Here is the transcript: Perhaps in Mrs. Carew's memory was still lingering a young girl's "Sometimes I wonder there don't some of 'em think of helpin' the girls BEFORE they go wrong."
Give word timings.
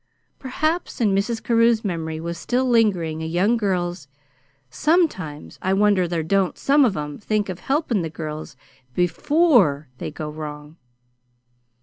Perhaps 0.39 0.99
in 0.99 1.13
Mrs. 1.13 1.43
Carew's 1.43 1.85
memory 1.85 2.19
was 2.19 2.35
still 2.39 2.65
lingering 2.67 3.21
a 3.21 3.25
young 3.27 3.55
girl's 3.55 4.07
"Sometimes 4.71 5.59
I 5.61 5.73
wonder 5.73 6.07
there 6.07 6.23
don't 6.23 6.57
some 6.57 6.85
of 6.85 6.97
'em 6.97 7.19
think 7.19 7.49
of 7.49 7.59
helpin' 7.59 8.01
the 8.01 8.09
girls 8.09 8.57
BEFORE 8.95 9.89
they 9.99 10.09
go 10.09 10.31
wrong." 10.31 10.77